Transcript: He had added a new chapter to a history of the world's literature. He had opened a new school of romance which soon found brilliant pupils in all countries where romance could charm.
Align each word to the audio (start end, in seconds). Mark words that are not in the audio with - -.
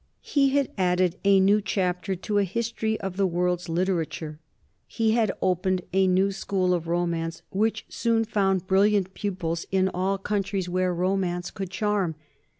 He 0.23 0.49
had 0.57 0.71
added 0.79 1.17
a 1.23 1.39
new 1.39 1.61
chapter 1.61 2.15
to 2.15 2.39
a 2.39 2.43
history 2.43 2.99
of 3.01 3.17
the 3.17 3.27
world's 3.27 3.69
literature. 3.69 4.39
He 4.87 5.11
had 5.11 5.31
opened 5.43 5.83
a 5.93 6.07
new 6.07 6.31
school 6.31 6.73
of 6.73 6.87
romance 6.87 7.43
which 7.51 7.85
soon 7.87 8.25
found 8.25 8.65
brilliant 8.65 9.13
pupils 9.13 9.67
in 9.69 9.89
all 9.89 10.17
countries 10.17 10.67
where 10.67 10.91
romance 10.91 11.51
could 11.51 11.69
charm. 11.69 12.15